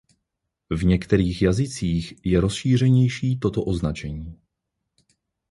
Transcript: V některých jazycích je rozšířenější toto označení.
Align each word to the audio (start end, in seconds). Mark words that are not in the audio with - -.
V 0.71 0.83
některých 0.85 1.41
jazycích 1.41 2.13
je 2.23 2.41
rozšířenější 2.41 3.39
toto 3.39 3.63
označení. 3.63 4.37